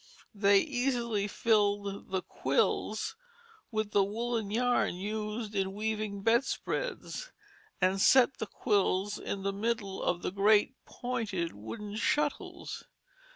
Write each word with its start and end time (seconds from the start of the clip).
They 0.33 0.61
easily 0.61 1.27
filled 1.27 2.09
the 2.09 2.23
"quills" 2.23 3.15
with 3.69 3.91
the 3.91 4.03
woollen 4.03 4.49
yarn 4.49 4.95
used 4.95 5.53
in 5.53 5.73
weaving 5.75 6.23
bedspreads 6.23 7.31
and 7.79 8.01
set 8.01 8.39
the 8.39 8.47
quills 8.47 9.19
in 9.19 9.43
the 9.43 9.53
middle 9.53 10.01
of 10.01 10.23
the 10.23 10.31
great 10.31 10.73
pointed 10.85 11.53
wooden 11.53 11.95
shuttles. 11.97 12.85